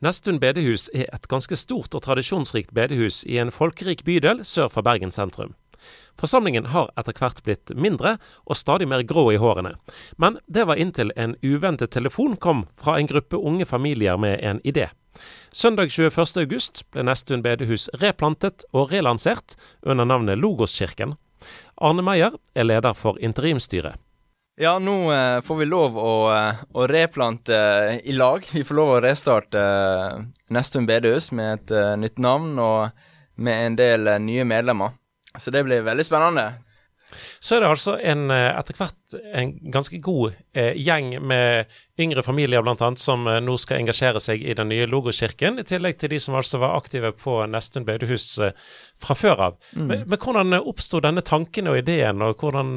[0.00, 4.86] Nestun bedehus er et ganske stort og tradisjonsrikt bedehus i en folkerik bydel sør for
[4.86, 5.52] Bergen sentrum.
[6.20, 8.14] Forsamlingen har etter hvert blitt mindre
[8.46, 9.74] og stadig mer grå i hårene.
[10.16, 14.64] Men det var inntil en uventet telefon kom fra en gruppe unge familier med en
[14.64, 14.88] idé.
[15.52, 21.18] Søndag 21.8 ble Nestun bedehus replantet og relansert under navnet Logoskirken.
[21.76, 24.00] Arne Meyer er leder for interimstyret.
[24.60, 28.44] Ja, nå eh, får vi lov å, eh, å replante eh, i lag.
[28.52, 30.18] Vi får lov å restarte eh,
[30.52, 33.06] Nestun bedehus med et eh, nytt navn og
[33.40, 34.98] med en del eh, nye medlemmer.
[35.38, 36.44] Så det blir veldig spennende.
[37.40, 43.00] Så er det altså en, etter hvert en ganske god gjeng med yngre familier annet,
[43.02, 46.60] som nå skal engasjere seg i den nye Logokirken, i tillegg til de som altså
[46.62, 48.52] var aktive på Nestun bedehus eh,
[49.00, 49.58] fra før av.
[49.72, 49.88] Mm.
[49.88, 52.76] Men, men hvordan oppsto denne tanken og ideen, og hvordan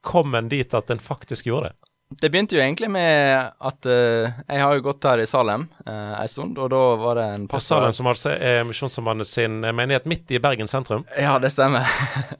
[0.00, 1.90] kom en dit at en faktisk gjorde det?
[2.10, 6.16] Det begynte jo egentlig med at uh, jeg har jo gått her i Salem uh,
[6.18, 10.08] en stund, og da var det en pastor Salem, som altså er Misjonssambandet sin menighet
[10.10, 11.04] midt i Bergen sentrum.
[11.14, 11.86] Ja, det stemmer.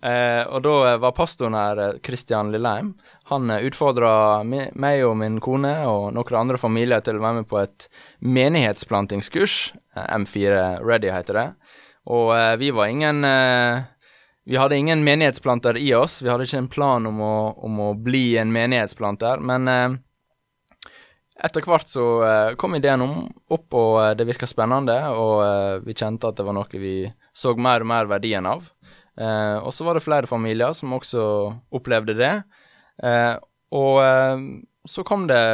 [0.02, 2.91] uh, og da var pastoren her, Kristian Christian Lilleheim,
[3.30, 7.50] han uh, utfordra meg og min kone og noen andre familier til å være med
[7.52, 7.86] på et
[8.27, 9.61] menighetsplantingskurs.
[9.95, 11.48] Eh, M4 Ready heter det.
[12.11, 13.86] Og vi var ingen eh,
[14.50, 16.22] Vi hadde ingen menighetsplanter i oss.
[16.22, 19.92] Vi hadde ikke en plan om å, om å bli en menighetsplanter, men eh,
[21.46, 23.12] etter hvert så eh, kom ideen om,
[23.46, 26.96] opp, og eh, det virka spennende, og eh, vi kjente at det var noe vi
[27.30, 28.66] så mer og mer verdien av.
[29.14, 31.28] Eh, og så var det flere familier som også
[31.78, 32.34] opplevde det.
[33.06, 33.36] Eh,
[33.70, 34.02] og
[34.90, 35.44] så kom det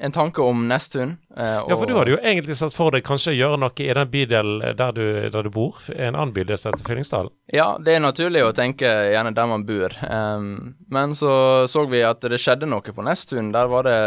[0.00, 1.16] en tanke om Nesttun.
[1.36, 3.88] eh, Ja, for du hadde jo egentlig sett for deg kanskje å gjøre noe i
[3.96, 5.04] den bydelen der du,
[5.34, 7.32] der du bor, en annen bydel som heter Fyllingsdalen.
[7.52, 9.94] Ja, det er naturlig å tenke gjerne der man bor.
[10.06, 13.50] Um, men så så vi at det skjedde noe på Nesttun.
[13.54, 13.98] Der var det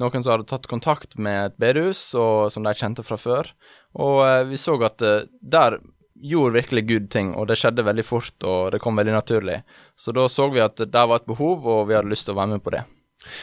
[0.00, 3.52] noen som hadde tatt kontakt med et bedehus som de kjente fra før.
[3.94, 5.78] Og uh, vi så at uh, der
[6.22, 9.60] gjorde virkelig Gud ting, og det skjedde veldig fort, og det kom veldig naturlig.
[9.98, 12.38] Så da så vi at der var et behov, og vi hadde lyst til å
[12.38, 12.84] være med på det.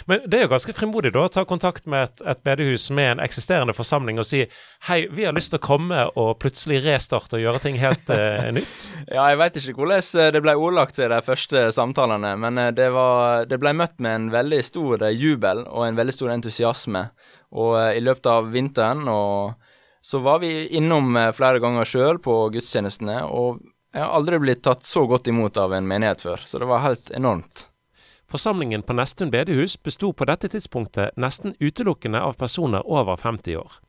[0.09, 3.13] Men det er jo ganske frimodig da å ta kontakt med et, et bedehus med
[3.13, 4.43] en eksisterende forsamling og si
[4.89, 8.49] hei, vi har lyst til å komme og plutselig restarte og gjøre ting helt eh,
[8.57, 8.89] nytt.
[9.07, 12.73] Ja, jeg veit ikke hvordan eh, det ble ordlagt i de første samtalene, men eh,
[12.75, 16.35] det, var, det ble møtt med en veldig stor eh, jubel og en veldig stor
[16.35, 17.09] entusiasme.
[17.49, 19.57] Og i løpet av vinteren og
[20.05, 23.57] så var vi innom flere ganger sjøl på gudstjenestene, og
[23.89, 26.85] jeg har aldri blitt tatt så godt imot av en menighet før, så det var
[26.85, 27.65] helt enormt.
[28.29, 33.79] Forsamlingen på Nestun bedehus besto på dette tidspunktet nesten utelukkende av personer over 50 år.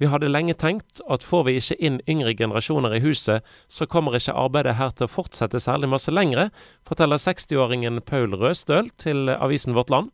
[0.00, 4.16] Vi hadde lenge tenkt at får vi ikke inn yngre generasjoner i huset, så kommer
[4.16, 6.50] ikke arbeidet her til å fortsette særlig masse lengre,
[6.88, 10.12] forteller 60-åringen Paul Røstøl til avisen Vårt Land.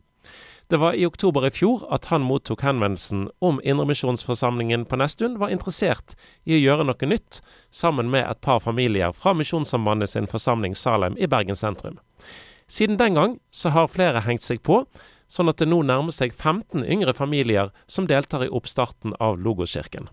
[0.67, 5.51] Det var i oktober i fjor at han mottok henvendelsen om Indremisjonsforsamlingen på Nestun var
[5.51, 7.39] interessert i å gjøre noe nytt,
[7.71, 11.99] sammen med et par familier fra Misjonssambandet sin forsamling Salem i Bergen sentrum.
[12.67, 14.83] Siden den gang så har flere hengt seg på,
[15.31, 20.09] sånn at det nå nærmer seg 15 yngre familier som deltar i oppstarten av Logoskirken.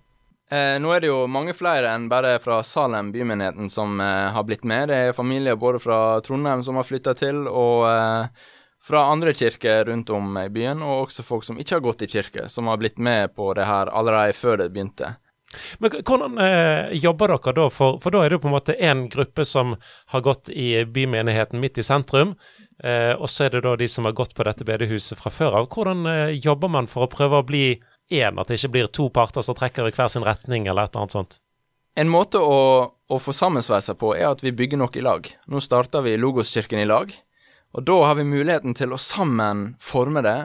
[0.51, 4.45] Eh, nå er det jo mange flere enn bare fra Salem bymenigheten som eh, har
[4.47, 4.91] blitt med.
[4.91, 8.45] Det er familier både fra Trondheim som har flytta til, og eh,
[8.85, 12.11] fra andre kirker rundt om i byen, og også folk som ikke har gått i
[12.13, 15.15] kirke, som har blitt med på det her allerede før det begynte.
[15.79, 17.69] Men hvordan eh, jobber dere da?
[17.73, 19.77] For, for da er det jo på en måte én gruppe som
[20.13, 22.35] har gått i bymenigheten midt i sentrum,
[22.83, 25.61] eh, og så er det da de som har gått på dette bedehuset fra før
[25.61, 25.71] av.
[25.75, 27.65] Hvordan eh, jobber man for å prøve å bli
[28.13, 30.95] én, at det ikke blir to parter som trekker i hver sin retning, eller et
[30.95, 31.39] eller annet sånt?
[31.95, 32.59] En måte å,
[32.91, 35.29] å få sammensveisa på er at vi bygger noe i lag.
[35.47, 37.13] Nå starter vi Logoskirken i lag,
[37.75, 40.39] og da har vi muligheten til å sammen forme det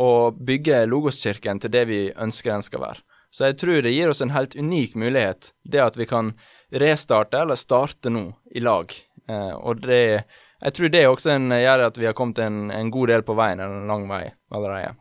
[0.00, 3.04] og bygge Logoskirken til det vi ønsker den skal være.
[3.34, 6.36] Så jeg tror det gir oss en helt unik mulighet, det at vi kan
[6.70, 8.94] restarte eller starte nå i lag.
[9.28, 10.24] Eh, og det
[10.64, 13.34] Jeg tror det også en, gjør at vi har kommet en, en god del på
[13.36, 14.94] veien, eller en lang vei allerede.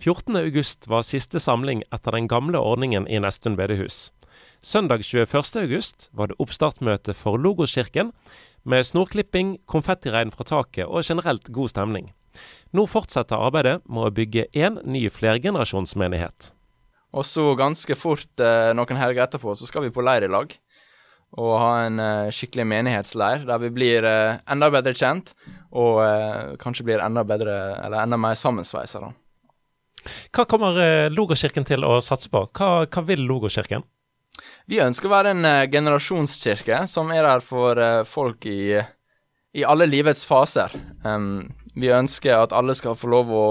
[0.00, 0.36] 14.
[0.36, 4.10] august var siste samling etter den gamle ordningen i Nestun bedehus.
[4.62, 5.36] Søndag 21.
[5.60, 8.14] august var det oppstartmøte for Logoskirken,
[8.64, 12.12] med snorklipping, konfettiregn fra taket og generelt god stemning.
[12.72, 16.55] Nå fortsetter arbeidet med å bygge én ny flergenerasjonsmenighet.
[17.14, 20.54] Og så ganske fort, eh, noen helger etterpå, så skal vi på leir i lag.
[21.36, 25.34] Og ha en eh, skikkelig menighetsleir der vi blir eh, enda bedre kjent,
[25.76, 26.00] og
[26.62, 27.52] kanskje blir enda bedre,
[27.84, 29.12] eller enda mer sammensveisa, da.
[30.32, 30.78] Hva kommer
[31.10, 32.44] Logoskirken til å satse på?
[32.54, 33.82] Hva, hva vil Logokirken?
[34.70, 38.78] Vi ønsker å være en generasjonskirke som er der for folk i,
[39.56, 40.72] i alle livets faser.
[41.04, 43.46] Em, vi ønsker at alle skal få lov å,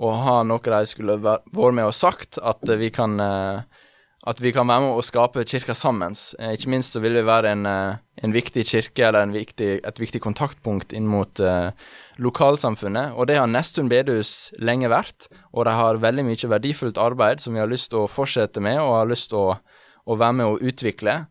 [0.00, 3.80] å ha noe de skulle vært med og sagt, at vi kan eh,
[4.28, 6.12] at vi kan være med å skape kirka sammen.
[6.38, 10.00] Eh, ikke minst så vil vi være en, eh, en viktig kirke, eller viktig, et
[10.00, 11.72] viktig kontaktpunkt inn mot uh,
[12.20, 13.14] lokalsamfunnet.
[13.16, 17.56] Og det har Nesttun bedehus lenge vært, og de har veldig mye verdifullt arbeid som
[17.56, 19.56] vi har lyst til å fortsette med, og har lyst til å,
[20.04, 21.22] å være med å utvikle.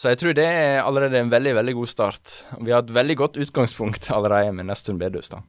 [0.00, 2.38] Så jeg tror det er allerede en veldig veldig god start.
[2.64, 5.28] Vi har et veldig godt utgangspunkt allerede med Nesttun bedehus.
[5.28, 5.44] da.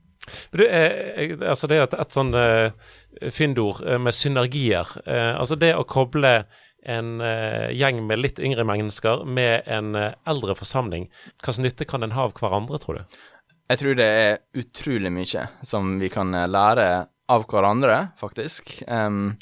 [0.51, 2.91] Du, eh, altså det er et, et sånn eh,
[3.33, 4.89] fyndord eh, med synergier.
[5.05, 6.43] Eh, altså det å koble
[6.83, 11.05] en uh, gjeng med litt yngre mennesker med en eldre forsamling.
[11.39, 13.13] Hva slags nytte kan den ha av hverandre, tror du?
[13.71, 16.87] Jeg tror det er utrolig mye som vi kan lære
[17.31, 18.73] av hverandre, faktisk.
[18.91, 19.37] Um,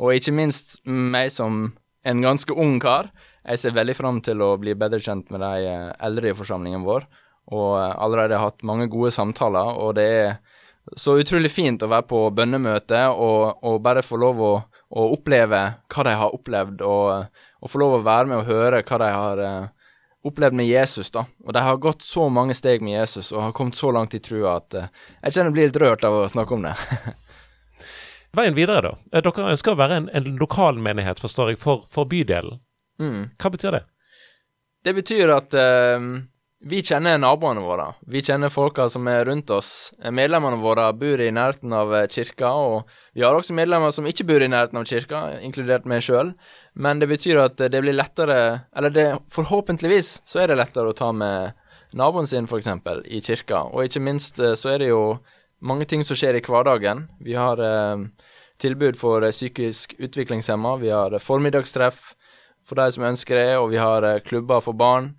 [0.00, 1.66] og ikke minst meg som
[2.08, 3.12] en ganske ung kar.
[3.44, 5.68] Jeg ser veldig fram til å bli bedre kjent med de
[6.08, 7.04] eldre i forsamlingen vår,
[7.48, 10.34] og allerede har hatt mange gode samtaler, og det er
[10.96, 14.52] så utrolig fint å være på bønnemøte og, og bare få lov å
[14.88, 18.82] å, oppleve hva de har opplevd, og, og få lov å være med og høre
[18.82, 19.92] hva de har uh,
[20.28, 21.12] opplevd med Jesus.
[21.14, 21.26] da.
[21.44, 24.22] Og de har gått så mange steg med Jesus og har kommet så langt i
[24.24, 24.88] trua at uh,
[25.22, 26.74] jeg kjenner jeg blir litt rørt av å snakke om det.
[28.38, 28.96] Veien videre, da.
[29.12, 32.60] Eh, dere ønsker å være en, en lokalmenighet, forstår jeg, for, for bydelen.
[33.00, 33.30] Mm.
[33.40, 33.84] Hva betyr det?
[34.84, 36.10] Det betyr at uh,
[36.60, 37.92] vi kjenner naboene våre.
[38.10, 39.92] Vi kjenner folka som er rundt oss.
[40.02, 44.26] Medlemmene våre bor i nærheten av eh, kirka, og vi har også medlemmer som ikke
[44.26, 46.32] bor i nærheten av kirka, inkludert meg sjøl.
[46.74, 50.98] Men det betyr at det blir lettere Eller det, forhåpentligvis så er det lettere å
[50.98, 51.54] ta med
[51.94, 52.68] naboen sin, f.eks.,
[53.06, 53.62] i kirka.
[53.70, 55.20] Og ikke minst eh, så er det jo
[55.60, 57.06] mange ting som skjer i hverdagen.
[57.22, 58.06] Vi har eh,
[58.58, 62.14] tilbud for eh, psykisk utviklingshemma, vi har formiddagstreff
[62.68, 65.14] for de som ønsker det, og vi har eh, klubber for barn.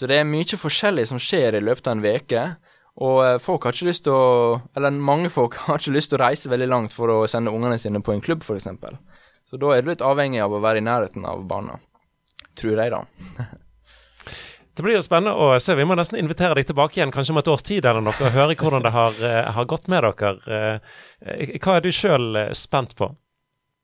[0.00, 2.44] Så det er mye forskjellig som skjer i løpet av en uke.
[3.04, 6.20] Og eh, folk har ikke lyst til å Eller mange folk har ikke lyst til
[6.20, 8.70] å reise veldig langt for å sende ungene sine på en klubb, f.eks.
[9.50, 11.76] Så da er du litt avhengig av å være i nærheten av barna.
[12.56, 13.04] Tror jeg, da.
[14.70, 15.74] Det blir jo spennende å se.
[15.76, 18.32] Vi må nesten invitere deg tilbake igjen kanskje om et års tid eller noe, og
[18.32, 20.30] høre hvordan det har, eh, har gått med dere.
[20.46, 23.10] Eh, hva er du sjøl spent på?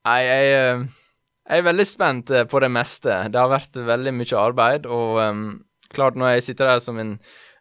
[0.06, 3.18] Nei, jeg, jeg, er veldig spent på det meste.
[3.34, 5.42] Det har vært veldig mye arbeid, og um,
[5.96, 7.16] klart, når jeg sitter der som en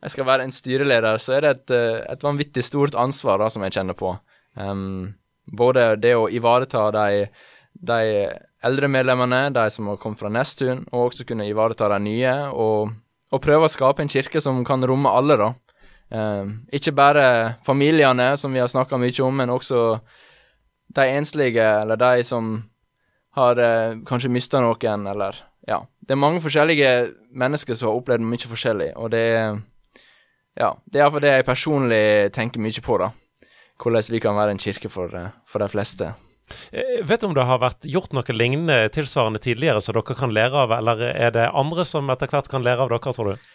[0.05, 3.49] jeg skal være en styreleder, så er det et, eh, et vanvittig stort ansvar da,
[3.49, 4.11] som jeg kjenner på.
[4.53, 5.15] Um,
[5.45, 7.25] både det å ivareta de,
[7.73, 8.27] de,
[8.65, 12.93] eldre medlemmene, de som har kommet fra Nesttun, og også kunne ivareta de nye, og,
[13.31, 15.49] og, prøve å skape en kirke som kan romme alle, da.
[16.13, 17.25] Um, ikke bare
[17.65, 19.99] familiene, som vi har snakka mye om, men også
[20.95, 22.59] de enslige, eller de som
[23.35, 25.81] har eh, kanskje mista noen, eller ja.
[25.99, 26.91] Det er mange forskjellige
[27.33, 29.63] mennesker som har opplevd mye forskjellig, og det er
[30.55, 33.09] Ja, det er iallfall det jeg personlig tenker mye på, da.
[33.75, 36.13] Hvordan vi kan være en kirke for, eh, for de fleste.
[36.71, 40.15] Jeg eh, vet du om det har vært gjort noe lignende tilsvarende tidligere som dere
[40.15, 43.33] kan lære av, eller er det andre som etter hvert kan lære av dere, tror
[43.33, 43.51] du?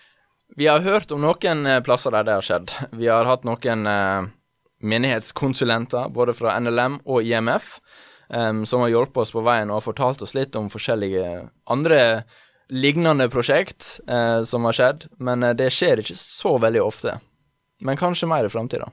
[0.59, 2.77] Vi har hørt om noen eh, plasser der det har skjedd.
[2.93, 3.89] Vi har hatt noen
[4.81, 7.79] menighetskonsulenter, både fra NLM og IMF,
[8.31, 11.27] um, som har hjulpet oss på veien og har fortalt oss litt om forskjellige
[11.71, 12.01] andre
[12.71, 17.19] lignende prosjekt uh, som har skjedd, men uh, det skjer ikke så veldig ofte.
[17.81, 18.91] Men kanskje mer i framtida.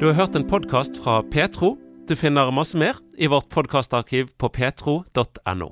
[0.00, 1.76] Du har hørt en podkast fra Petro.
[2.08, 5.70] Du finner masse mer i vårt podkastarkiv på petro.no.